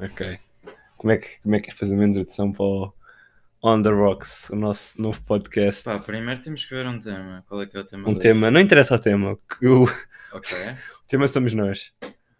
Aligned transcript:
Ok. 0.00 0.38
Como 0.96 1.12
é 1.12 1.16
que, 1.16 1.40
como 1.42 1.54
é 1.54 1.60
que 1.60 1.70
é 1.70 1.72
fazer 1.72 1.94
uma 1.94 2.04
introdução 2.04 2.52
para 2.52 2.64
o 2.64 2.92
On 3.62 3.82
the 3.82 3.90
Rocks, 3.90 4.50
o 4.50 4.56
nosso 4.56 5.00
novo 5.00 5.20
podcast? 5.22 5.84
Pá, 5.84 5.98
primeiro 5.98 6.40
temos 6.40 6.64
que 6.64 6.74
ver 6.74 6.86
um 6.86 6.98
tema. 6.98 7.44
Qual 7.48 7.62
é 7.62 7.66
que 7.66 7.76
é 7.76 7.80
o 7.80 7.84
tema? 7.84 8.02
Um 8.08 8.12
dele? 8.12 8.20
tema, 8.20 8.50
não 8.50 8.60
interessa 8.60 8.94
o 8.94 8.98
tema, 8.98 9.36
que 9.58 9.66
o, 9.68 9.84
o 9.84 9.88
Ok. 10.32 10.56
tema 11.08 11.26
somos 11.28 11.52
nós. 11.54 11.92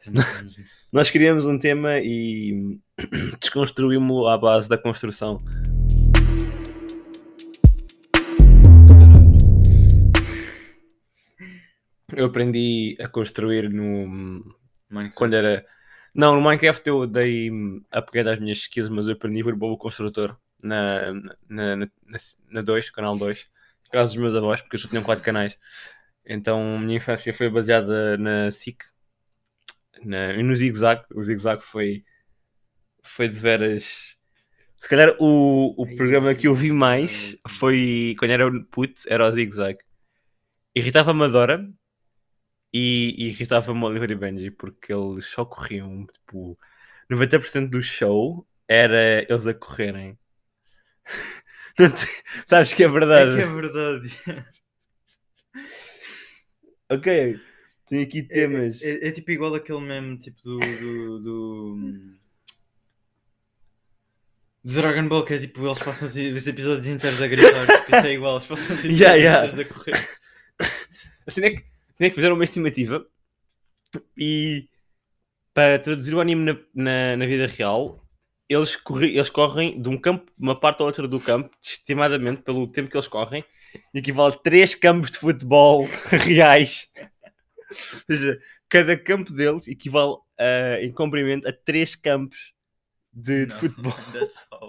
Temos- 0.02 0.24
temos- 0.24 0.56
Nós 0.92 1.10
queríamos 1.10 1.44
um 1.46 1.58
tema 1.58 1.98
e 1.98 2.78
desconstruímos-lo 3.40 4.28
à 4.28 4.38
base 4.38 4.68
da 4.68 4.78
construção. 4.78 5.38
Eu 12.12 12.26
aprendi 12.26 12.96
a 13.00 13.08
construir 13.08 13.70
no. 13.70 14.08
Minecraft. 14.90 15.14
Quando 15.16 15.34
era. 15.34 15.64
Não, 16.14 16.34
no 16.34 16.40
Minecraft 16.40 16.88
eu 16.88 17.06
dei 17.06 17.50
a 17.90 18.02
pegar 18.02 18.24
das 18.24 18.40
minhas 18.40 18.58
skills, 18.58 18.88
mas 18.88 19.06
eu 19.06 19.12
aprendi 19.12 19.42
por 19.44 19.54
Bobo 19.54 19.78
Construtor 19.78 20.36
na 20.62 21.12
2, 21.12 21.24
na, 21.48 21.76
na, 21.76 21.88
na 22.50 22.60
dois, 22.62 22.90
canal 22.90 23.16
2, 23.16 23.48
por 23.84 23.90
causa 23.92 24.12
dos 24.12 24.20
meus 24.20 24.34
avós, 24.34 24.60
porque 24.60 24.76
eu 24.76 24.80
já 24.80 24.88
tinha 24.88 25.02
4 25.02 25.24
canais. 25.24 25.56
Então 26.26 26.76
a 26.76 26.78
minha 26.78 26.96
infância 26.96 27.32
foi 27.32 27.48
baseada 27.48 28.16
na 28.18 28.50
SIC 28.50 28.84
na, 30.04 30.32
e 30.34 30.42
no 30.42 30.54
Zig 30.56 30.76
Zag. 30.76 31.04
O 31.14 31.22
Zig 31.22 31.38
Zag 31.40 31.62
foi, 31.62 32.04
foi 33.02 33.28
de 33.28 33.38
veras. 33.38 34.16
Se 34.76 34.88
calhar 34.88 35.14
o, 35.18 35.74
o 35.76 35.96
programa 35.96 36.34
que 36.34 36.48
eu 36.48 36.54
vi 36.54 36.72
mais 36.72 37.36
foi 37.48 38.14
quando 38.18 38.30
era 38.32 38.50
puto, 38.70 39.02
era 39.06 39.28
o 39.28 39.32
Zig 39.32 39.54
Zag. 39.54 39.78
Irritava-me 40.74 41.24
a 41.24 41.28
Dora 41.28 41.70
e, 42.72 43.14
e 43.18 43.28
irritava-me 43.30 43.80
o 43.82 43.86
Oliver 43.86 44.10
e 44.10 44.14
Benji 44.16 44.50
porque 44.50 44.92
eles 44.92 45.26
só 45.26 45.44
corriam. 45.44 46.06
Tipo, 46.06 46.58
90% 47.10 47.70
do 47.70 47.82
show 47.82 48.46
era 48.68 49.22
eles 49.28 49.46
a 49.46 49.54
correrem. 49.54 50.18
Sabes 52.48 52.72
que 52.74 52.84
é 52.84 52.88
É 52.88 52.88
verdade? 52.88 53.32
que 53.32 53.40
é 53.40 53.46
verdade. 53.46 54.08
Ok, 56.90 57.06
tenho 57.86 58.02
aqui 58.02 58.22
É, 58.28 58.42
temas. 58.42 58.80
é- 58.80 59.08
é 59.08 59.12
tipo 59.12 59.30
igual 59.30 59.54
aquele 59.54 59.80
meme 59.80 60.18
tipo 60.18 60.40
do. 60.42 60.58
do, 60.58 61.20
do... 61.20 61.76
do 64.64 64.72
Dragon 64.74 65.08
Ball, 65.08 65.24
que 65.24 65.34
é 65.34 65.38
tipo, 65.38 65.66
eles 65.66 65.78
passam 65.82 66.06
os 66.08 66.14
os 66.16 66.46
episódios 66.46 66.86
inteiros 66.86 67.22
a 67.22 67.26
gritar, 67.28 67.66
tipo, 67.70 67.96
isso 67.96 68.06
é 68.06 68.12
igual, 68.12 68.36
eles 68.36 68.46
passam 68.46 68.76
os 68.76 68.84
episódios 68.84 69.00
Yeah, 69.00 69.14
yeah. 69.16 69.46
inteiros 69.46 69.58
a 69.58 69.64
correr. 69.64 70.08
Assim 71.26 71.42
é 71.44 71.50
que, 71.50 71.64
é 72.06 72.10
que 72.10 72.16
fizeram 72.16 72.34
uma 72.34 72.44
estimativa 72.44 73.06
e 74.16 74.68
para 75.52 75.78
traduzir 75.78 76.14
o 76.14 76.20
anime 76.20 76.52
na, 76.52 76.58
na, 76.74 77.16
na 77.16 77.26
vida 77.26 77.46
real, 77.46 78.04
eles, 78.48 78.76
corri, 78.76 79.16
eles 79.16 79.30
correm 79.30 79.80
de 79.80 79.88
um 79.88 79.98
campo, 79.98 80.30
uma 80.38 80.58
parte 80.58 80.82
à 80.82 80.84
outra 80.84 81.06
do 81.06 81.20
campo, 81.20 81.50
estimadamente 81.60 82.42
pelo 82.42 82.66
tempo 82.66 82.90
que 82.90 82.96
eles 82.96 83.08
correm, 83.08 83.44
equivale 83.94 84.34
a 84.34 84.38
3 84.38 84.74
campos 84.74 85.10
de 85.10 85.18
futebol 85.18 85.86
reais. 86.10 86.92
Ou 87.70 88.16
seja, 88.16 88.40
cada 88.68 88.96
campo 88.96 89.32
deles 89.32 89.68
equivale 89.68 90.16
a, 90.38 90.82
em 90.82 90.92
comprimento 90.92 91.48
a 91.48 91.52
3 91.52 91.94
campos 91.96 92.52
de, 93.12 93.46
de 93.46 93.52
Não, 93.52 93.60
futebol. 93.60 93.94
That's. 94.12 94.48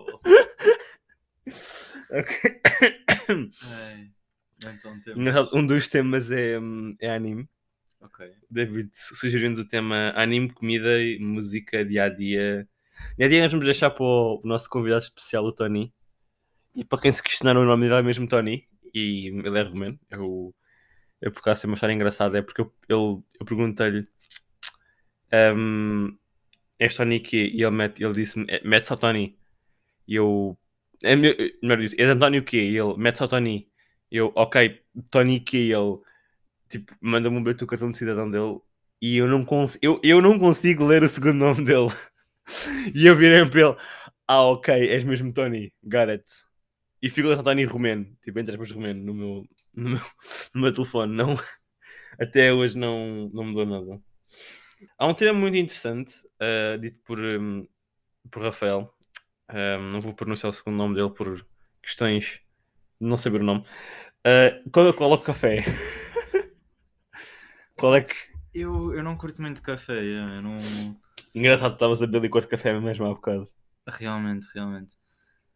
Ok. 2.12 2.62
Então 4.64 5.50
Um 5.54 5.66
dos 5.66 5.88
temas 5.88 6.32
é, 6.32 6.58
é 7.00 7.12
anime. 7.12 7.48
Ok. 8.00 8.32
David 8.50 8.90
sugerindo 8.94 9.62
o 9.62 9.68
tema 9.68 10.12
anime, 10.16 10.50
comida 10.52 11.02
e 11.02 11.20
música 11.20 11.86
dia 11.86 12.06
a 12.06 12.10
dia. 12.10 12.68
Dia 13.18 13.26
a 13.26 13.30
dia 13.30 13.44
nós 13.44 13.52
vamos 13.52 13.66
deixar 13.66 13.90
para 13.92 14.04
o 14.04 14.42
nosso 14.44 14.70
convidado 14.70 15.04
especial, 15.04 15.46
o 15.46 15.52
Tony. 15.52 15.94
E 16.76 16.84
para 16.86 17.02
quem 17.02 17.12
se 17.12 17.22
questionar 17.22 17.58
o 17.58 17.66
nome 17.66 17.88
dele 17.88 18.00
é 18.00 18.04
mesmo 18.04 18.28
Tony. 18.28 18.68
E 18.94 19.28
ele 19.28 19.60
é 19.60 19.62
romeno. 19.64 20.00
Eu, 20.10 20.54
eu 21.22 21.32
por 21.32 21.40
acaso 21.40 21.68
uma 21.68 21.76
história 21.76 21.94
engraçada. 21.94 22.38
É 22.40 22.42
porque 22.42 22.62
eu, 22.62 22.74
ele- 22.90 23.24
eu 23.40 23.46
perguntei-lhe 23.46 24.08
um, 25.34 26.18
és 26.80 26.96
Tony 26.96 27.20
que 27.20 27.38
E 27.38 27.62
ele, 27.64 27.72
mete, 27.72 28.04
ele 28.04 28.14
disse-me, 28.14 28.46
"É, 28.50 28.62
mete 28.68 28.86
só 28.86 28.96
Tony. 28.96 29.38
E 30.08 30.16
eu, 30.16 30.58
é, 31.04 31.16
melhor 31.16 31.78
disse, 31.80 31.96
és 32.00 32.10
António 32.10 32.44
que 32.44 32.58
E 32.58 32.78
ele, 32.78 32.98
mete 32.98 33.18
só 33.20 33.28
Tony. 33.28 33.71
Eu, 34.12 34.32
ok, 34.36 34.82
Tony 35.10 35.44
ele, 35.54 36.00
tipo, 36.70 36.94
manda-me 37.02 37.38
um 37.38 37.44
bilhete 37.44 37.60
do 37.60 37.68
cartão 37.68 37.92
de 37.92 37.98
cidadão 37.98 38.30
dele 38.30 38.60
e 39.02 39.18
eu 39.18 39.28
não, 39.28 39.44
cons 39.46 39.78
eu, 39.82 40.00
eu 40.04 40.22
não 40.22 40.38
consigo 40.38 40.86
ler 40.86 41.04
o 41.04 41.10
segundo 41.10 41.36
nome 41.36 41.64
dele. 41.66 41.90
e 42.96 43.08
eu 43.08 43.16
virei 43.16 43.46
para 43.50 43.62
ele, 43.62 43.78
ah, 44.28 44.44
ok, 44.44 44.74
és 44.90 45.04
mesmo 45.06 45.34
Tony, 45.34 45.74
it. 46.10 46.24
E 47.02 47.10
ficou 47.10 47.42
Tony 47.44 47.66
Romeno, 47.66 48.06
tipo, 48.24 48.40
entre 48.40 48.54
aspas, 48.54 48.72
Romeno, 48.72 49.04
no 49.04 49.14
meu, 49.14 49.46
no 49.74 49.90
meu, 49.92 50.00
no 50.54 50.62
meu 50.62 50.74
telefone. 50.74 51.16
Não, 51.16 51.36
até 52.20 52.54
hoje 52.54 52.78
não, 52.78 53.30
não 53.34 53.46
mudou 53.46 53.66
nada. 53.66 54.02
Há 54.98 55.08
um 55.08 55.14
tema 55.14 55.40
muito 55.40 55.58
interessante, 55.58 56.14
ah, 56.40 56.78
dito 56.78 57.00
por, 57.06 57.20
hum, 57.20 57.68
por 58.32 58.44
Rafael. 58.44 58.94
Ah, 59.48 59.78
não 59.80 60.02
vou 60.02 60.14
pronunciar 60.14 60.50
o 60.50 60.54
segundo 60.54 60.78
nome 60.78 60.96
dele 60.96 61.12
por 61.12 61.46
questões 61.82 62.42
não 63.02 63.18
saber 63.18 63.42
o 63.42 63.44
nome. 63.44 63.64
Ah, 64.24 64.62
Coca-Cola 64.72 65.16
ou 65.16 65.22
café? 65.22 65.66
Qual 67.76 67.96
é 67.96 68.02
que. 68.02 68.16
Eu, 68.54 68.94
eu 68.94 69.04
não 69.04 69.16
curto 69.16 69.42
muito 69.42 69.62
café, 69.62 69.98
é, 70.00 70.38
eu 70.38 70.42
não. 70.42 70.58
Engraçado, 71.34 71.72
tu 71.72 71.76
estavas 71.76 72.02
a 72.02 72.06
beber 72.06 72.24
licor 72.24 72.42
de 72.42 72.48
café 72.48 72.78
mesmo 72.80 73.06
há 73.06 73.10
bocado. 73.10 73.48
Realmente, 73.88 74.48
realmente. 74.54 74.96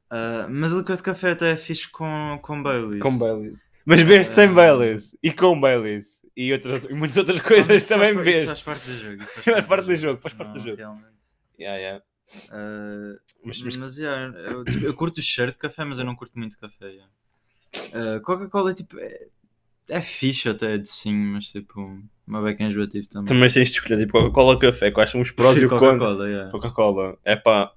Ah, 0.09 0.47
mas 0.49 0.71
o 0.71 0.79
licor 0.79 0.95
de 0.95 1.03
café 1.03 1.31
até 1.31 1.51
é 1.51 1.57
fixe 1.57 1.89
com, 1.89 2.39
com 2.41 2.63
Baileys. 2.63 3.01
Com 3.01 3.17
Baileys. 3.17 3.57
Mas 3.85 4.01
bebes 4.01 4.29
sem 4.29 4.49
Ah. 4.49 4.53
Baileys. 4.53 5.15
E 5.21 5.31
com 5.31 5.59
Baileys. 5.59 6.21
E, 6.35 6.51
outras, 6.51 6.83
e 6.85 6.93
muitas 6.93 7.17
outras 7.17 7.39
coisas 7.41 7.87
também 7.87 8.13
faz, 8.13 8.25
bebes. 8.25 8.43
Isso 8.43 8.47
faz 8.47 8.61
parte 8.63 8.85
do 8.89 8.97
jogo. 8.97 9.23
Isso 9.23 9.41
Faz 9.43 9.65
parte 9.67 9.85
do 9.85 9.95
jogo, 9.95 10.21
faz 10.21 10.33
parte 10.33 10.53
do 10.53 10.59
jogo. 10.61 10.75
Realmente. 10.77 11.15
Yeah, 11.59 11.77
yeah. 11.79 12.03
Ah, 12.51 13.13
Mas, 13.45 13.61
mas, 13.61 13.77
mas 13.77 13.97
yeah, 13.97 14.35
eu, 14.49 14.63
eu 14.81 14.93
curto 14.93 15.19
o 15.19 15.21
cheiro 15.21 15.51
de 15.51 15.57
café, 15.57 15.85
mas 15.85 15.99
eu 15.99 16.05
não 16.05 16.15
curto 16.15 16.37
muito 16.39 16.57
café. 16.57 16.87
yeah. 16.87 17.11
Ah, 17.95 18.19
Coca-Cola 18.19 18.73
tipo, 18.73 18.99
é, 18.99 19.27
é 19.89 20.01
fixe 20.01 20.49
até 20.49 20.77
de 20.77 20.89
sim, 20.89 21.13
mas 21.13 21.47
tipo, 21.47 22.01
uma 22.27 22.41
beca 22.41 22.63
enjoativo 22.63 23.07
também. 23.07 23.27
também 23.27 23.49
tens 23.49 23.69
de 23.69 23.75
escolher 23.75 23.99
tipo 23.99 24.13
Coca-Cola 24.13 24.53
ou 24.53 24.59
café. 24.59 24.91
Quais 24.91 25.09
são 25.09 25.21
os 25.21 25.31
prós 25.31 25.57
e 25.57 25.65
o 25.65 25.69
contra? 25.69 25.97
Coca-Cola, 25.97 26.27
yeah. 26.27 26.51
Coca-Cola. 26.51 27.17
É 27.23 27.35
pá. 27.35 27.71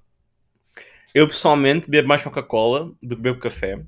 Eu 1.15 1.27
pessoalmente 1.27 1.89
bebo 1.91 2.09
mais 2.09 2.23
Coca-Cola 2.23 2.93
do 3.03 3.17
que 3.17 3.23
bebo 3.23 3.39
café. 3.39 3.85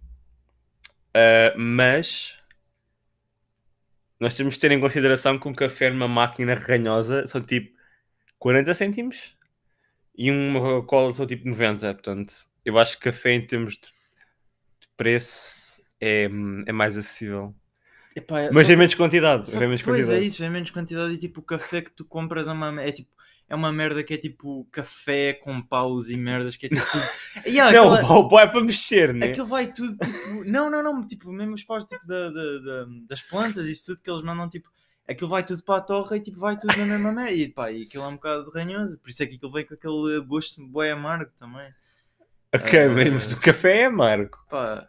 Ah, 1.15 1.55
mas 1.57 2.39
nós 4.19 4.35
temos 4.35 4.55
de 4.55 4.61
ter 4.61 4.71
em 4.71 4.81
consideração 4.81 5.39
que 5.39 5.49
um 5.49 5.55
café 5.55 5.91
numa 5.91 6.07
máquina 6.07 6.55
ranhosa 6.55 7.27
são 7.27 7.41
tipo 7.41 7.75
40 8.39 8.75
cêntimos 8.75 9.35
e 10.17 10.31
uma 10.31 10.61
Coca-Cola 10.61 11.15
são 11.15 11.27
tipo 11.27 11.49
90. 11.49 11.95
Portanto, 11.95 12.33
eu 12.65 12.79
acho 12.79 12.99
que 12.99 13.05
café 13.05 13.33
em 13.33 13.47
termos 13.47 13.75
de 13.75 13.89
preço 14.97 15.70
é, 16.01 16.25
é 16.67 16.73
mais 16.73 16.97
acessível. 16.97 17.55
Epá, 18.17 18.41
é 18.41 18.51
Mas 18.53 18.67
só 18.67 18.73
em 18.73 18.77
menos 18.77 18.95
quantidade. 18.95 19.49
Só 19.49 19.57
em 19.57 19.61
que, 19.61 19.67
menos 19.67 19.83
pois 19.83 19.97
quantidade. 19.99 20.25
é 20.25 20.27
isso, 20.27 20.43
é 20.45 20.49
menos 20.49 20.71
quantidade 20.71 21.15
e 21.15 21.19
tipo 21.19 21.41
o 21.41 21.45
café 21.45 21.81
que 21.83 21.91
tu 21.93 22.05
compras 22.05 22.49
é 22.49 22.53
uma, 22.53 22.83
é, 22.83 22.91
tipo, 22.91 23.11
é 23.49 23.55
uma 23.55 23.73
merda 23.73 24.03
que 24.03 24.15
é 24.15 24.17
tipo 24.19 24.67
café 24.73 25.33
com 25.35 25.61
paus 25.63 26.09
e 26.11 26.17
merdas 26.17 26.57
que 26.57 26.67
é 26.67 26.69
tipo. 26.71 26.81
Yeah, 27.47 27.73
Não, 27.73 27.95
aquela- 27.95 28.19
o 28.19 28.29
pau 28.29 28.41
é 28.41 28.47
para 28.49 28.65
mexer, 28.65 29.15
né? 29.15 29.27
Aquilo 29.27 29.47
vai 29.47 29.73
tudo 29.73 29.97
tipo. 29.97 30.45
Não, 30.45 30.69
não, 30.69 30.83
não, 30.83 31.07
tipo, 31.07 31.31
mesmo 31.33 31.55
os 31.55 31.63
paus 31.63 31.85
tipo, 31.85 32.05
da, 32.07 32.31
da- 32.31 32.59
da- 32.59 32.87
das 33.09 33.23
plantas 33.23 33.67
e 33.67 33.73
isso 33.73 33.87
tudo 33.87 34.03
que 34.03 34.11
eles 34.11 34.23
mandam, 34.25 34.49
tipo, 34.49 34.69
aquilo 35.09 35.31
vai 35.31 35.45
tudo 35.45 35.63
para 35.63 35.77
a 35.77 35.81
torre 35.81 36.17
e 36.17 36.21
tipo 36.21 36.41
vai 36.41 36.59
tudo 36.59 36.77
na 36.77 36.85
mesma 36.87 37.13
merda. 37.13 37.33
E 37.33 37.49
pá, 37.49 37.71
e 37.71 37.83
aquilo 37.85 38.03
é 38.03 38.07
um 38.09 38.15
bocado 38.15 38.51
ranhoso, 38.51 38.99
por 38.99 39.09
isso 39.11 39.23
é 39.23 39.27
que 39.27 39.37
aquilo 39.37 39.53
vem 39.53 39.65
com 39.65 39.75
aquele 39.75 40.21
gosto 40.23 40.67
boi 40.67 40.91
amargo 40.91 41.31
também. 41.39 41.73
Ok, 42.53 42.79
Ah, 42.81 42.89
mas 43.13 43.33
o 43.33 43.41
café 43.41 43.83
é 43.83 43.85
amargo. 43.85 44.37
Pá. 44.49 44.89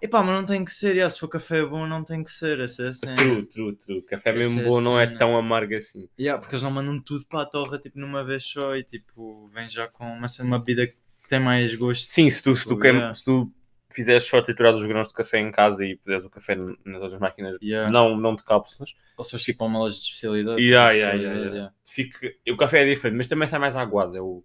Epá, 0.00 0.22
mas 0.22 0.34
não 0.34 0.44
tem 0.44 0.64
que 0.64 0.72
ser, 0.72 0.94
yeah, 0.94 1.08
se 1.08 1.18
for 1.18 1.28
café 1.28 1.64
bom 1.64 1.86
não 1.86 2.04
tem 2.04 2.22
que 2.22 2.30
ser, 2.30 2.60
essa 2.60 2.82
é 2.84 2.88
a 2.88 2.94
cena. 2.94 3.16
True, 3.16 3.46
true, 3.46 3.76
true. 3.76 4.02
Café 4.02 4.30
Essa 4.30 4.38
mesmo 4.38 4.60
é 4.60 4.64
bom 4.64 4.80
não 4.80 5.00
é 5.00 5.06
tão 5.06 5.36
amargo 5.36 5.74
assim. 5.74 6.08
Yeah, 6.18 6.38
porque 6.40 6.54
eles 6.54 6.62
não 6.62 6.70
mandam 6.70 7.00
tudo 7.00 7.26
para 7.26 7.42
a 7.42 7.46
torre 7.46 7.78
tipo 7.78 7.98
numa 7.98 8.22
vez 8.22 8.44
só 8.44 8.76
e 8.76 8.84
tipo 8.84 9.48
vem 9.54 9.68
já 9.70 9.88
com 9.88 10.04
uma, 10.04 10.26
uma 10.40 10.58
bebida 10.58 10.86
que 10.86 10.96
tem 11.28 11.40
mais 11.40 11.74
gosto. 11.74 12.04
Sim, 12.10 12.28
se 12.28 12.42
tu, 12.42 12.54
se 12.54 12.64
tu, 12.64 12.74
Tipo, 12.74 12.84
yeah. 12.84 13.14
se 13.14 13.24
tu 13.24 13.50
fizeres 13.90 14.26
só 14.26 14.42
triturar 14.42 14.74
os 14.74 14.84
grãos 14.84 15.08
de 15.08 15.14
café 15.14 15.38
em 15.38 15.50
casa 15.50 15.82
e 15.82 15.96
puseres 15.96 16.26
o 16.26 16.30
café 16.30 16.54
nas 16.84 17.00
outras 17.00 17.18
máquinas, 17.18 17.56
Yeah. 17.62 17.90
não, 17.90 18.16
não 18.16 18.36
de 18.36 18.44
cápsulas, 18.44 18.94
Ou 19.16 19.24
se 19.24 19.30
fores 19.30 19.44
tipo 19.46 19.64
a 19.64 19.66
uma 19.66 19.78
loja 19.78 19.94
de 19.94 20.02
especialidade. 20.02 20.60
Yeah, 20.60 20.90
de 20.90 20.98
yeah, 20.98 21.16
especialidade, 21.16 21.56
yeah, 21.56 21.74
fica... 21.84 22.32
o 22.50 22.56
café 22.58 22.82
é 22.82 22.94
diferente, 22.94 23.16
mas 23.16 23.26
também 23.26 23.48
sai 23.48 23.58
mais 23.58 23.74
aguado. 23.74 24.14
Eu 24.14 24.44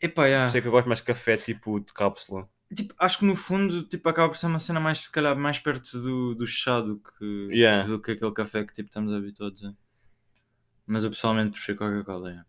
Epá, 0.00 0.26
yeah. 0.26 0.48
sei 0.50 0.60
que 0.60 0.68
eu 0.68 0.72
gosto 0.72 0.86
mais 0.86 1.00
de 1.00 1.06
café 1.06 1.36
tipo 1.36 1.80
de 1.80 1.92
cápsula. 1.92 2.48
Tipo, 2.74 2.94
acho 2.98 3.18
que 3.20 3.24
no 3.24 3.36
fundo 3.36 3.82
tipo, 3.84 4.08
acaba 4.08 4.28
por 4.28 4.36
ser 4.36 4.46
uma 4.46 4.58
cena 4.58 4.80
mais, 4.80 4.98
se 5.02 5.12
calhar, 5.12 5.36
mais 5.36 5.58
perto 5.58 5.98
do, 6.00 6.34
do 6.34 6.46
chá 6.48 6.80
do 6.80 6.98
que, 6.98 7.48
Yeah. 7.52 7.86
do 7.86 8.00
que 8.00 8.10
aquele 8.12 8.32
café 8.32 8.64
que 8.64 8.72
tipo, 8.72 8.88
estamos 8.88 9.12
habituados 9.14 9.62
a. 9.64 9.72
Mas 10.86 11.04
eu 11.04 11.10
pessoalmente 11.10 11.52
prefiro 11.52 11.78
Coca-Cola. 11.78 12.28
yeah. 12.30 12.46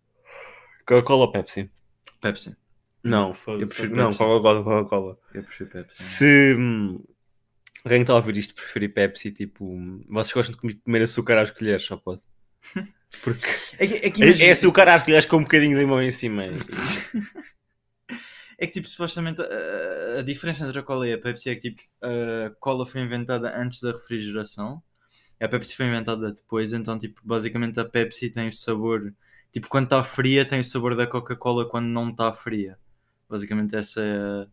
Coca-Cola 0.87 1.25
ou 1.25 1.31
Pepsi? 1.31 1.69
Pepsi. 2.21 2.55
Não, 3.03 3.29
eu 3.29 3.33
prefiro. 3.35 3.67
Pepsi. 3.67 3.87
Não, 3.89 4.11
Coca-Cola, 4.13 4.63
Coca-Cola. 4.63 5.17
Eu 5.33 5.43
prefiro 5.43 5.69
Pepsi. 5.69 6.01
Se 6.03 6.55
hum, 6.57 7.03
alguém 7.85 7.99
que 7.99 8.03
está 8.03 8.13
a 8.13 8.17
ouvir 8.17 8.37
isto 8.37 8.55
preferir 8.55 8.93
Pepsi, 8.93 9.31
tipo, 9.31 9.65
hum, 9.65 10.03
vocês 10.09 10.33
gostam 10.33 10.55
de 10.67 10.75
comer- 10.81 11.01
açúcar 11.03 11.37
às 11.39 11.51
colheres, 11.51 11.83
só 11.83 11.95
pode. 11.95 12.21
Porque 13.23 13.47
É 13.79 13.87
que, 13.87 13.93
é 13.95 14.09
que 14.09 14.23
é, 14.23 14.25
imagina, 14.27 14.49
é 14.49 14.51
açúcar 14.51 14.89
às 14.89 15.03
colheres 15.03 15.25
com 15.25 15.37
um 15.37 15.43
bocadinho 15.43 15.75
de 15.77 15.81
limão 15.83 16.01
em 16.01 16.11
cima. 16.11 16.43
É 18.57 18.65
que 18.65 18.73
tipo, 18.73 18.87
supostamente 18.87 19.41
a, 19.41 20.19
a 20.19 20.21
diferença 20.23 20.65
entre 20.65 20.79
a 20.79 20.83
cola 20.83 21.07
e 21.07 21.13
a 21.13 21.17
Pepsi 21.19 21.49
é 21.49 21.55
que 21.55 21.71
tipo, 21.71 21.81
a 22.01 22.49
cola 22.59 22.85
foi 22.85 23.01
inventada 23.01 23.55
antes 23.55 23.81
da 23.81 23.91
refrigeração, 23.91 24.81
a 25.41 25.47
Pepsi 25.47 25.75
foi 25.75 25.87
inventada 25.87 26.31
depois, 26.31 26.73
então 26.73 26.97
tipo, 26.97 27.21
basicamente 27.23 27.79
a 27.79 27.85
Pepsi 27.85 28.29
tem 28.31 28.47
o 28.49 28.53
sabor, 28.53 29.13
tipo, 29.51 29.67
quando 29.69 29.85
está 29.85 30.03
fria 30.03 30.45
tem 30.45 30.59
o 30.61 30.63
sabor 30.63 30.95
da 30.95 31.07
Coca-Cola 31.07 31.67
quando 31.69 31.87
não 31.87 32.09
está 32.09 32.33
fria. 32.33 32.77
Basicamente 33.29 33.75
essa 33.75 34.01
é 34.01 34.47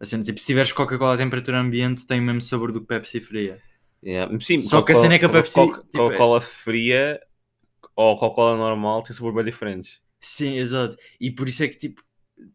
a- 0.00 0.04
cena. 0.06 0.24
Tipo, 0.24 0.40
se 0.40 0.46
tiveres 0.46 0.72
Coca-Cola 0.72 1.14
a 1.14 1.18
temperatura 1.18 1.58
ambiente 1.60 2.06
tem 2.06 2.20
o 2.20 2.22
mesmo 2.22 2.40
sabor 2.42 2.72
do 2.72 2.80
que 2.80 2.86
Pepsi 2.86 3.20
fria. 3.20 3.60
Yeah, 4.04 4.38
Sim, 4.40 4.60
Só 4.60 4.82
que 4.82 4.92
a 4.92 4.96
cena 4.96 5.14
é 5.14 5.18
que 5.18 5.24
a 5.24 5.28
Pepsi, 5.30 5.54
Coca- 5.54 5.82
tipo, 5.82 5.98
é- 5.98 5.98
Coca-Cola 5.98 6.40
fria 6.40 7.20
ou 7.96 8.16
Coca-Cola 8.18 8.56
normal 8.56 9.02
tem 9.02 9.14
sabor 9.14 9.34
bem 9.34 9.44
diferentes. 9.44 10.00
Sim, 10.20 10.54
exato. 10.56 10.96
E 11.20 11.30
por 11.30 11.48
isso 11.48 11.62
é 11.62 11.68
que, 11.68 11.76
tipo, 11.76 12.02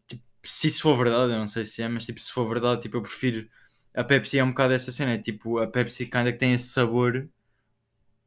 tipo, 0.06 0.22
se 0.42 0.68
isso 0.68 0.82
for 0.82 0.96
verdade, 0.96 1.32
eu 1.32 1.38
não 1.38 1.46
sei 1.46 1.64
se 1.66 1.82
é, 1.82 1.88
mas 1.88 2.06
tipo, 2.06 2.20
se 2.20 2.32
for 2.32 2.48
verdade, 2.48 2.82
tipo, 2.82 2.96
eu 2.98 3.02
prefiro. 3.02 3.48
A 3.94 4.04
Pepsi 4.04 4.38
é 4.38 4.44
um 4.44 4.50
bocado 4.50 4.74
essa 4.74 4.92
cena, 4.92 5.14
é 5.14 5.18
tipo, 5.18 5.58
a 5.58 5.66
Pepsi 5.66 6.06
kinda 6.06 6.32
que 6.32 6.38
tem 6.38 6.54
esse 6.54 6.68
sabor, 6.68 7.28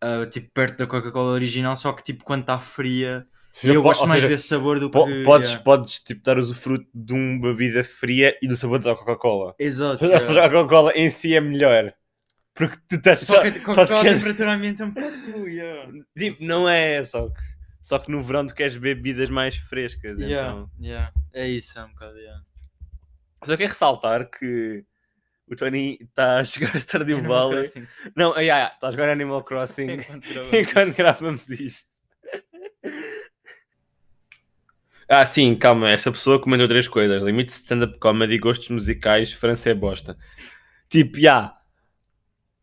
ah, 0.02 0.26
tipo, 0.28 0.50
perto 0.52 0.78
da 0.78 0.88
Coca-Cola 0.88 1.32
original, 1.32 1.76
só 1.78 1.94
que 1.94 2.04
tipo, 2.04 2.24
quando 2.24 2.42
está 2.42 2.60
fria, 2.60 3.26
Ou 3.64 3.72
eu 3.74 3.82
gosto 3.84 4.08
mais 4.08 4.24
seja, 4.24 4.28
desse 4.28 4.48
sabor 4.48 4.80
do 4.80 4.90
po- 4.90 5.06
que. 5.06 5.24
podes, 5.24 5.50
yeah. 5.50 5.64
podes 5.64 6.00
tipo, 6.00 6.22
dar 6.24 6.38
usufruto 6.38 6.88
de 6.94 7.14
uma 7.14 7.40
bebida 7.42 7.84
fria 7.84 8.38
e 8.42 8.48
do 8.48 8.58
sabor 8.58 8.80
da 8.80 8.96
Coca-Cola. 8.96 9.56
Exato. 9.58 10.04
Ou 10.04 10.20
seja, 10.20 10.44
a 10.46 10.50
Coca-Cola 10.50 10.92
em 10.96 11.10
si 11.10 11.34
é 11.36 11.42
melhor. 11.42 11.94
Porque 12.54 12.78
tu 12.88 12.96
estás 12.98 13.20
Só 13.20 13.42
que 13.42 13.48
a 13.48 13.54
só 13.54 13.62
Coca-Cola 13.64 14.02
a 14.02 14.04
temperatura 14.04 14.54
ambiente 14.54 14.82
é 14.82 14.86
um 14.86 14.92
bocado. 14.92 15.16
Tipo, 16.18 16.44
não 16.44 16.70
é 16.70 17.04
só 17.04 17.30
que, 17.30 17.42
só 17.84 18.00
que 18.00 18.10
no 18.10 18.24
verão 18.24 18.48
tu 18.48 18.56
queres 18.56 18.78
bebidas 18.78 19.30
mais 19.30 19.58
frescas. 19.58 20.18
Yeah, 20.20 20.52
Então. 20.54 20.72
yeah. 20.82 21.12
É 21.34 21.48
isso, 21.48 21.78
é 21.78 21.84
um 21.84 21.90
bocado, 21.90 22.18
yeah. 22.18 22.42
Só 23.44 23.58
quero 23.58 23.70
ressaltar 23.70 24.30
que 24.30 24.86
o 25.48 25.56
Tony 25.56 25.98
está 26.02 26.38
a 26.40 26.46
chegar 26.46 26.74
a 26.74 26.80
Stardew 26.80 27.22
Valley. 27.24 27.70
Não, 28.16 28.34
ah, 28.34 28.40
yeah, 28.40 28.74
está 28.74 28.88
a 28.88 28.92
jogar 28.92 29.10
Animal 29.10 29.44
Crossing 29.46 29.90
Enquanto 29.92 30.24
gravamos 30.30 30.54
enquanto 30.56 30.88
isto. 30.88 30.98
gravamos 30.98 31.50
isto. 31.50 31.88
Ah, 35.10 35.26
sim, 35.26 35.54
calma. 35.56 35.90
Esta 35.90 36.12
pessoa 36.12 36.42
comentou 36.42 36.68
três 36.68 36.88
coisas: 36.88 37.22
limite 37.22 37.50
de 37.52 37.58
stand-up 37.58 38.00
comedy, 38.00 38.38
gostos 38.38 38.70
musicais, 38.70 39.34
França 39.34 39.70
é 39.70 39.74
bosta. 39.74 40.18
Tipo, 40.90 41.20
já. 41.20 41.58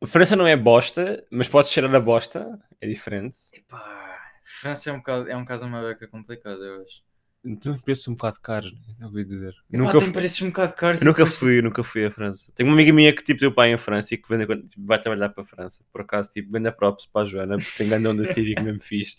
França 0.07 0.35
não 0.35 0.47
é 0.47 0.57
bosta, 0.57 1.23
mas 1.31 1.47
pode 1.49 1.69
cheirar 1.69 1.95
a 1.95 2.01
bosta. 2.01 2.59
É 2.81 2.87
diferente. 2.89 3.37
Epá, 3.53 4.10
França 4.59 4.91
é 4.91 4.93
um, 4.93 4.99
bocado, 4.99 5.31
é 5.31 5.37
um 5.37 5.45
caso 5.45 5.67
uma 5.67 5.81
beca 5.81 6.09
complicado, 6.09 6.63
eu 6.63 6.83
acho. 6.83 7.03
Então 7.43 7.75
preços 7.79 8.07
um 8.09 8.15
bocado 8.15 8.39
caros, 8.43 8.73
né? 8.73 9.07
ouvi 9.07 9.25
dizer. 9.25 9.55
Eu 9.71 9.79
nunca, 9.79 9.93
tem 9.93 10.01
fui, 10.03 10.13
preços 10.13 10.43
um 10.43 10.49
bocado 10.49 10.75
caros. 10.75 11.01
eu 11.01 11.07
nunca 11.07 11.25
depois, 11.25 11.39
fui, 11.39 11.59
eu 11.59 11.63
nunca 11.63 11.83
fui 11.83 12.05
à 12.05 12.11
França. 12.11 12.53
Tenho 12.55 12.69
uma 12.69 12.75
amiga 12.75 12.93
minha 12.93 13.15
que 13.15 13.23
tipo 13.23 13.41
teu 13.41 13.51
pai 13.51 13.73
em 13.73 13.79
França 13.79 14.15
e 14.15 14.19
que 14.19 14.29
vende, 14.29 14.45
tipo, 14.67 14.85
vai 14.85 15.01
trabalhar 15.01 15.31
para 15.31 15.45
a 15.45 15.47
França. 15.47 15.83
Por 15.91 16.03
acaso, 16.03 16.31
tipo, 16.31 16.53
vende 16.53 16.71
props 16.73 17.07
para 17.07 17.23
a 17.23 17.25
Joana, 17.25 17.57
porque 17.57 17.79
tem 17.79 17.89
ganho 17.89 18.11
onda 18.11 18.27
Civic 18.27 18.63
mesmo 18.63 18.81
fixe. 18.81 19.17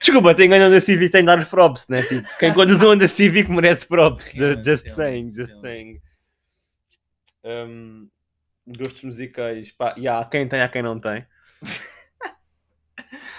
Desculpa, 0.00 0.34
tem 0.34 0.48
ganho 0.48 0.66
onda 0.66 0.80
Civic, 0.80 1.10
tem 1.10 1.20
de 1.20 1.26
dar 1.26 1.44
props, 1.44 1.86
né? 1.88 2.02
Tipo, 2.02 2.26
quem 2.38 2.54
conduz 2.54 2.82
onda 2.82 3.06
Civic 3.06 3.50
merece 3.50 3.86
props. 3.86 4.32
Just 4.64 4.88
saying, 4.88 5.34
just 5.34 5.54
saying. 5.60 6.00
Um, 7.44 8.08
gostos 8.66 9.02
musicais, 9.02 9.72
pá, 9.72 9.94
e 9.96 10.08
há 10.08 10.24
quem 10.24 10.48
tem, 10.48 10.62
há 10.62 10.68
quem 10.68 10.82
não 10.82 10.98
tem. 10.98 11.26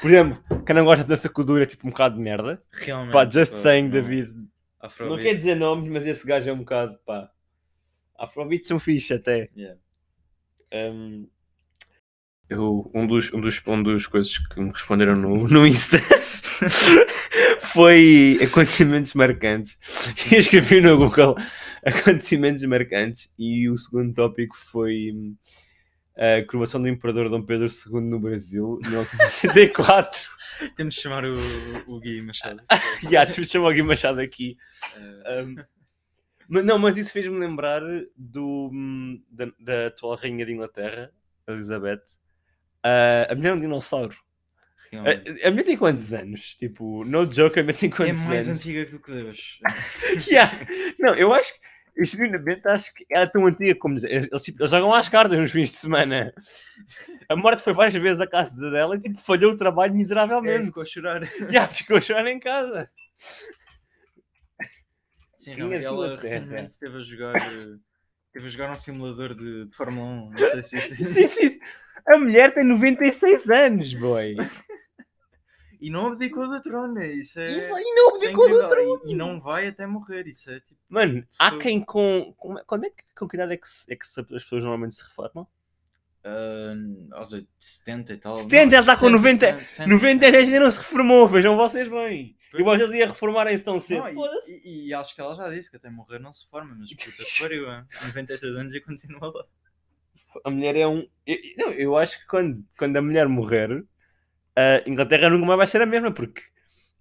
Por 0.02 0.10
exemplo, 0.10 0.44
quem 0.66 0.76
não 0.76 0.86
gosta 0.86 1.04
dessa 1.04 1.30
cultura 1.30 1.64
é 1.64 1.66
tipo 1.66 1.88
um 1.88 1.92
bocado 1.92 2.16
de 2.16 2.22
merda. 2.22 2.62
Realmente. 2.72 3.14
Pá, 3.14 3.26
just 3.30 3.52
pá, 3.52 3.58
saying, 3.58 3.84
não. 3.84 3.92
David. 3.92 4.34
Afrobeat. 4.80 5.18
Não 5.18 5.24
quer 5.24 5.36
dizer 5.36 5.56
nomes, 5.56 5.92
mas 5.92 6.06
esse 6.06 6.26
gajo 6.26 6.50
é 6.50 6.54
um 6.54 6.60
bocado, 6.60 6.98
pá. 7.06 7.30
Afrobeats 8.18 8.68
são 8.68 8.80
fixe 8.80 9.14
até. 9.14 9.50
Yeah. 9.56 9.80
Um, 10.74 11.28
eu, 12.50 12.90
um, 12.94 13.06
dos, 13.06 13.32
um, 13.34 13.40
dos, 13.40 13.62
um 13.68 13.84
dos 13.84 14.08
coisas 14.08 14.38
que 14.38 14.60
me 14.60 14.72
responderam 14.72 15.14
no, 15.14 15.46
no 15.48 15.68
Insta 15.68 16.00
foi 17.62 18.40
acontecimentos 18.42 19.14
marcantes. 19.14 19.78
Eu 20.32 20.40
escrevi 20.40 20.82
no 20.82 20.98
Google 20.98 21.36
acontecimentos 21.86 22.64
marcantes 22.64 23.32
e 23.38 23.70
o 23.70 23.78
segundo 23.78 24.14
tópico 24.14 24.58
foi 24.58 25.12
hum, 25.14 25.36
a 26.20 26.46
coroação 26.46 26.82
do 26.82 26.88
Imperador 26.90 27.30
Dom 27.30 27.42
Pedro 27.42 27.68
II 27.68 28.02
no 28.02 28.20
Brasil, 28.20 28.80
em 28.84 28.90
1964. 28.90 30.30
Temos 30.76 30.96
de 30.96 31.02
chamar 31.02 31.24
o, 31.24 31.34
o 31.88 32.00
Gui 32.00 32.22
Machado. 32.22 32.62
Yeah, 33.10 33.32
chamou 33.46 33.70
aqui 33.70 33.82
Machado 33.82 34.20
aqui. 34.20 34.58
Eh, 34.98 35.44
Um, 35.44 35.56
mas 36.52 36.66
não, 36.66 36.80
mas 36.80 36.98
isso 36.98 37.14
fez-me 37.14 37.38
lembrar 37.38 37.82
do, 38.18 38.70
hum, 38.74 39.24
da, 39.30 39.46
da 39.60 39.88
atual 39.88 40.16
rainha 40.16 40.44
de 40.46 40.52
Inglaterra, 40.52 41.12
Elizabeth. 41.48 42.02
Ah, 42.84 43.28
a 43.30 43.36
mulher 43.36 43.50
é 43.52 43.54
um 43.54 43.60
dinossauro. 43.60 44.18
A, 44.92 44.96
realmente. 44.96 45.46
a 45.46 45.52
mulher 45.52 45.64
tem 45.64 45.78
quantos 45.78 46.12
anos? 46.12 46.56
Tipo, 46.56 47.06
no 47.06 47.32
joke, 47.32 47.60
a 47.60 47.64
mulher 47.64 47.78
tem 47.78 47.90
é 47.90 47.92
quantos 47.96 48.22
mais 48.24 48.48
anos? 48.48 48.60
antiga 48.60 48.84
do 48.86 49.00
que 49.00 49.12
Deus. 49.12 49.60
Yeah. 50.28 50.52
Não, 50.98 51.14
eu 51.14 51.32
acho 51.34 51.54
que, 51.54 51.60
genuinamente 52.06 52.68
acho 52.68 52.94
que 52.94 53.06
ela 53.10 53.24
é 53.24 53.28
tão 53.28 53.46
antiga 53.46 53.76
como 53.76 53.98
eles, 54.00 54.28
eles, 54.32 54.42
tipo, 54.44 54.62
eles 54.62 54.72
jogam 54.72 54.94
às 54.94 55.10
cartas 55.10 55.40
nos 55.40 55.52
fins 55.52 55.72
de 55.72 55.78
semana. 55.78 56.34
A 57.28 57.36
morte 57.36 57.62
foi 57.64 57.74
várias 57.74 57.96
vezes 58.02 58.18
da 58.18 58.28
casa 58.28 58.56
dela 58.72 58.96
e 58.96 59.00
tipo, 59.00 59.20
falhou 59.22 59.52
o 59.54 59.58
trabalho 59.58 59.92
É, 59.94 59.96
miseravelmente. 59.96 60.66
ficou 60.68 60.84
a 60.84 60.86
chorar. 60.86 61.22
Já 61.52 61.68
ficou 61.68 61.98
a 61.98 62.02
chorar 62.02 62.28
em 62.28 62.40
casa. 62.40 62.90
Sim, 65.34 65.56
não, 65.56 65.70
de 65.70 65.84
ela 65.84 66.20
recentemente 66.20 66.72
esteve 66.72 66.98
a 66.98 67.02
jogar. 67.02 67.36
eh, 67.38 67.78
Esteve 68.28 68.46
a 68.46 68.50
jogar 68.50 68.72
um 68.72 68.78
simulador 68.78 69.34
de, 69.34 69.66
de 69.66 69.74
Fórmula 69.74 70.06
1. 70.08 70.30
Não 70.32 70.38
sei 70.38 70.62
se. 70.62 70.82
Sim, 71.06 71.28
sim, 71.28 71.28
sim. 71.50 71.60
A 72.08 72.18
mulher 72.18 72.54
tem 72.54 72.64
96 72.64 73.50
anos, 73.50 73.94
boy. 73.96 74.36
E 75.80 75.90
não 75.90 76.08
abdicou 76.08 76.50
da 76.50 76.60
trona. 76.60 77.06
Isso 77.06 77.40
é. 77.40 77.52
Isso 77.52 77.74
aí 77.74 77.84
não 77.96 78.10
abdicou 78.16 78.50
do 78.50 78.62
incrível. 78.66 79.02
E, 79.06 79.12
e 79.12 79.16
não 79.16 79.40
vai 79.40 79.68
até 79.68 79.88
morrer. 79.88 80.28
Isso 80.28 80.50
é 80.52 80.60
tipo. 80.60 80.80
Mano, 80.90 81.26
há 81.40 81.52
Foi- 81.52 81.60
quem 81.60 81.82
com. 81.82 82.34
com 82.38 82.56
quando 82.68 82.86
é 82.86 82.90
que, 82.90 83.04
com 83.18 83.28
que 83.28 83.36
idade 83.38 83.54
é 83.54 83.58
que, 83.58 83.68
se- 83.68 83.92
é 83.92 83.96
que 83.96 84.06
as 84.06 84.44
pessoas 84.44 84.62
normalmente 84.64 84.96
se 84.96 85.04
reformam? 85.04 85.48
ah, 86.24 86.74
aos 87.18 87.32
80 87.32 87.50
70 87.60 88.14
e 88.14 88.18
tal. 88.18 88.38
70, 88.40 88.76
ela 88.76 88.80
está 88.82 88.98
com 88.98 89.10
90, 89.10 89.40
60, 89.40 89.60
60, 89.66 89.90
90 89.90 90.26
anos 90.28 90.40
ainda 90.40 90.60
não 90.60 90.72
se 90.72 90.78
reformou, 90.80 91.28
vejam 91.28 91.56
vocês 91.56 91.88
bem. 91.88 92.36
E 92.54 92.64
vocês 92.64 92.90
iam 92.92 93.08
reformarem-se 93.08 93.64
tão 93.64 93.80
cedo. 93.80 94.04
Não, 94.04 94.14
Foda-se. 94.14 94.52
e, 94.52 94.62
e- 94.66 94.88
e 94.88 94.94
acho 94.94 95.16
que 95.16 95.22
ela 95.22 95.34
já 95.36 95.50
disse 95.50 95.70
que 95.70 95.78
até 95.78 95.90
morrer 95.90 96.20
não 96.20 96.34
se 96.34 96.50
forma, 96.50 96.76
mas 96.78 96.90
puta 96.94 97.24
que 97.24 97.40
pariu, 97.42 97.70
é. 97.72 97.86
96 98.08 98.56
anos 98.58 98.74
e 98.74 98.82
continua 98.82 99.32
lá. 99.34 99.46
A 100.44 100.50
mulher 100.50 100.76
é 100.76 100.86
um. 100.88 101.08
Eu, 101.26 101.38
não, 101.58 101.72
eu 101.72 101.98
acho 101.98 102.20
que 102.20 102.28
quando, 102.28 102.64
quando 102.78 102.98
a 102.98 103.02
mulher 103.02 103.28
morrer, 103.28 103.86
a 104.86 104.90
Inglaterra 104.90 105.30
nunca 105.30 105.46
mais 105.46 105.58
vai 105.58 105.68
ser 105.68 105.82
a 105.82 105.86
mesma, 105.86 106.12
porque 106.12 106.42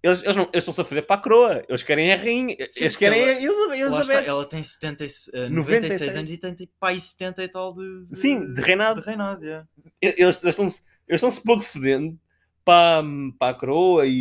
eles, 0.02 0.22
eles, 0.22 0.36
não, 0.36 0.44
eles 0.44 0.58
estão-se 0.58 0.80
a 0.80 0.84
fazer 0.84 1.02
para 1.02 1.16
a 1.16 1.22
coroa. 1.22 1.64
Eles 1.68 1.82
querem 1.82 2.12
a 2.12 2.16
rainha. 2.16 2.56
Sim, 2.70 2.80
eles 2.84 2.96
querem 2.96 3.20
ela- 3.20 3.32
a 3.72 3.76
Elizabeth. 3.76 4.00
Está, 4.00 4.22
ela 4.22 4.44
tem 4.48 4.62
70, 4.62 5.04
e- 5.04 5.08
eh, 5.34 5.48
96 5.48 5.50
96 5.50 6.16
anos 6.16 6.30
e 6.30 6.38
tem 6.38 6.54
tipo 6.54 6.72
pai 6.78 7.00
70 7.00 7.42
e 7.42 7.48
tal 7.48 7.74
de, 7.74 8.06
de- 8.06 8.16
Sim, 8.18 8.54
de 8.54 8.60
reinado. 8.60 9.00
De 9.00 9.06
reinado, 9.06 9.44
yeah. 9.44 9.66
eles 10.00 10.18
eles 10.42 10.44
estão-se 10.44 10.80
estão 11.08 11.30
pouco 11.44 11.62
fedendo 11.64 12.18
para, 12.64 13.02
para 13.38 13.50
a 13.56 13.58
coroa 13.58 14.06
e, 14.06 14.12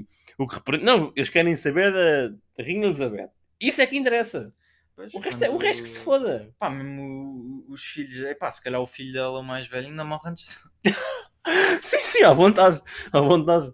e 0.00 0.06
o 0.38 0.48
que 0.48 0.54
repre- 0.56 0.82
Não, 0.82 1.12
eles 1.14 1.28
querem 1.28 1.56
saber 1.56 1.92
da, 1.92 2.28
da 2.56 2.64
Rainha 2.64 2.86
Elizabeth. 2.86 3.28
Isso 3.60 3.80
é 3.80 3.86
que 3.86 3.96
interessa. 3.96 4.52
Pois, 4.96 5.14
O 5.14 5.18
resto, 5.20 5.42
é, 5.44 5.48
o 5.50 5.56
resto 5.56 5.82
que 5.84 5.88
se 5.88 5.98
foda. 6.00 6.50
Pá, 6.58 6.68
mesmo 6.68 7.64
os 7.68 7.82
filhos, 7.84 8.18
é 8.26 8.34
pá, 8.34 8.50
se 8.50 8.62
calhar 8.62 8.80
o 8.80 8.86
filho 8.86 9.12
dela 9.12 9.38
o 9.38 9.42
mais 9.42 9.66
velho 9.68 9.86
ainda 9.86 10.04
morre 10.04 10.28
antes. 10.30 10.58
Sim, 11.82 11.98
sim, 11.98 12.24
à 12.24 12.32
vontade. 12.32 12.80
À 13.12 13.20
vontade. 13.20 13.72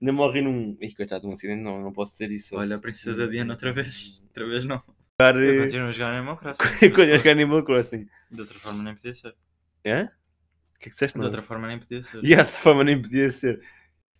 Ainda 0.00 0.12
morre 0.12 0.40
num. 0.40 0.76
Ih, 0.80 0.94
coitado, 0.94 1.26
num 1.26 1.32
acidente, 1.32 1.62
não, 1.62 1.80
não 1.80 1.92
posso 1.92 2.12
dizer 2.12 2.30
isso. 2.30 2.56
Olha, 2.56 2.76
a 2.76 2.80
princesa 2.80 3.28
Diana 3.28 3.52
outra 3.54 3.72
vez, 3.72 4.20
outra 4.28 4.46
vez 4.46 4.64
não. 4.64 4.78
Jogar, 4.78 5.36
Eu 5.36 5.54
eh, 5.54 5.58
continuo 5.64 5.88
a 5.88 5.92
jogar 5.92 6.16
Animal 6.16 6.36
Crossing. 6.36 6.64
Quando 6.94 7.08
eu 7.08 7.18
jogar 7.18 7.30
Animal 7.32 7.64
Crossing. 7.64 8.06
De 8.30 8.40
outra 8.40 8.58
forma 8.58 8.82
nem 8.82 8.94
podia 8.94 9.14
ser. 9.14 9.34
É? 9.84 10.02
O 10.04 10.08
que 10.78 10.88
é 10.88 10.90
que 10.90 10.90
disseste? 10.90 11.18
De 11.18 11.24
outra 11.24 11.42
forma 11.42 11.68
nem 11.68 11.78
podia 11.78 12.02
ser. 12.02 12.24
E 12.24 12.34
essa 12.34 12.58
forma 12.58 12.82
nem 12.82 13.00
podia 13.00 13.30
ser. 13.30 13.62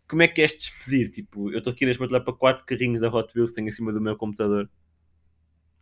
Como 0.09 0.23
é 0.23 0.29
que 0.29 0.43
és 0.43 0.53
despedir? 0.53 1.11
Tipo, 1.11 1.51
eu 1.51 1.59
estou 1.59 1.73
aqui 1.73 1.87
neste 1.87 1.99
momento 1.99 2.13
lá 2.13 2.21
para 2.21 2.35
quatro 2.35 2.65
carrinhos 2.67 3.01
da 3.01 3.09
Hot 3.09 3.33
Wheels 3.35 3.51
que 3.51 3.57
tenho 3.57 3.69
em 3.69 3.73
cima 3.73 3.93
do 3.93 4.01
meu 4.01 4.17
computador. 4.17 4.71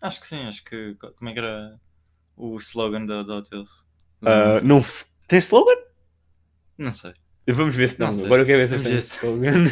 Acho 0.00 0.20
que 0.20 0.26
sim, 0.26 0.46
acho 0.46 0.64
que. 0.64 0.94
Como 1.16 1.30
é 1.30 1.32
que 1.32 1.38
era 1.38 1.78
o 2.36 2.56
slogan 2.58 3.04
da, 3.06 3.22
da 3.22 3.36
Hot 3.38 3.50
Wheels? 3.52 3.84
Ah, 4.22 4.60
não 4.62 4.78
f- 4.78 5.04
Tem 5.26 5.38
slogan? 5.38 5.79
Não 6.80 6.94
sei. 6.94 7.12
Vamos 7.46 7.76
ver 7.76 7.90
se 7.90 8.00
não. 8.00 8.06
Não 8.06 8.14
sei. 8.14 8.24
Agora 8.24 8.40
eu 8.40 8.46
quero 8.46 8.66
ver 8.66 8.68
se 8.68 8.74
Vamos 8.74 8.84
tem 8.84 8.92
ver 8.92 8.98
slogan. 8.98 9.70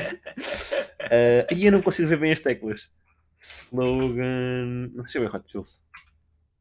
Ah, 1.00 1.46
e 1.56 1.64
eu 1.64 1.72
não 1.72 1.80
consigo 1.80 2.06
ver 2.06 2.20
bem 2.20 2.32
as 2.32 2.40
teclas. 2.42 2.90
Slogan. 3.34 4.90
Não 4.94 5.06
sei 5.06 5.22
bem 5.22 5.30
Hot 5.30 5.44
Wheels. 5.54 5.82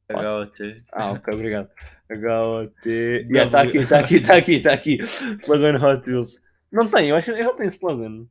HOT. 0.09 0.83
Ah, 0.93 1.11
ok, 1.11 1.33
obrigado. 1.33 1.69
HOT. 2.09 2.85
Yeah, 2.85 3.45
está 3.45 3.61
aqui, 3.61 3.77
está 3.79 3.99
aqui, 3.99 4.15
está 4.15 4.35
aqui, 4.37 4.53
está 4.53 4.73
aqui. 4.73 4.97
Slogan 5.43 5.75
Hot 5.85 6.09
Wheels. 6.09 6.39
Não 6.71 6.89
tem, 6.89 7.09
eu 7.09 7.17
acho 7.17 7.33
que 7.33 7.39
eu 7.39 7.43
já 7.43 7.53
tenho 7.53 7.69
slogan. 7.71 8.25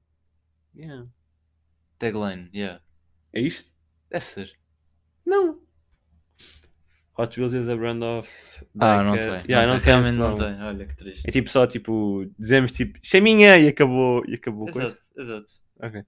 Yeah. 0.75 1.06
Tagline, 1.99 2.49
yeah. 2.54 2.80
É 3.35 3.40
isto? 3.40 3.70
Deve 4.11 4.25
ser. 4.25 4.52
Não. 5.26 5.61
Hot 7.18 7.38
Wheels 7.40 7.54
is 7.54 7.68
a 7.68 7.76
brand 7.76 8.02
of. 8.02 8.28
Ah, 8.78 9.02
não 9.02 9.12
tem. 9.14 9.25
Yeah, 9.49 9.66
não 9.66 9.75
não 9.75 9.80
tem. 9.80 9.87
Realmente 9.87 10.16
não 10.16 10.35
tem. 10.35 10.62
Olha 10.62 10.87
que 10.87 10.96
triste. 10.96 11.28
É 11.28 11.32
tipo 11.32 11.50
só 11.50 11.66
tipo, 11.66 12.26
dizemos 12.38 12.73
tipo, 12.73 12.99
isto 13.02 13.16
é 13.16 13.20
minha 13.20 13.58
e 13.58 13.68
acabou, 13.68 14.23
e 14.26 14.35
acabou. 14.35 14.68
a 14.68 14.73
coisa. 14.73 14.88
Exato, 14.88 15.02
exato. 15.16 15.52
Ok. 15.82 16.02